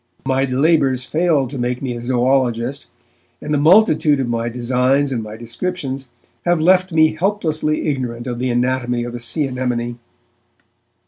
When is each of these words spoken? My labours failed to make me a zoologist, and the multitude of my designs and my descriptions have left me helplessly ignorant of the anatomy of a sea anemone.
My 0.25 0.45
labours 0.45 1.03
failed 1.03 1.51
to 1.51 1.59
make 1.59 1.79
me 1.79 1.93
a 1.93 2.01
zoologist, 2.01 2.87
and 3.39 3.53
the 3.53 3.59
multitude 3.59 4.19
of 4.19 4.27
my 4.27 4.49
designs 4.49 5.11
and 5.11 5.21
my 5.21 5.37
descriptions 5.37 6.09
have 6.43 6.59
left 6.59 6.91
me 6.91 7.13
helplessly 7.13 7.87
ignorant 7.87 8.25
of 8.25 8.39
the 8.39 8.49
anatomy 8.49 9.03
of 9.03 9.13
a 9.13 9.19
sea 9.19 9.45
anemone. 9.45 9.99